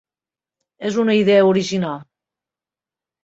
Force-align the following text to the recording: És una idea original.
És 0.89 0.97
una 1.03 1.15
idea 1.17 1.43
original. 1.49 2.01